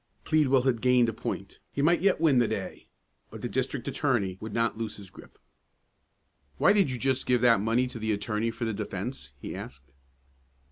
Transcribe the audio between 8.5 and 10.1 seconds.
the defence?" he asked.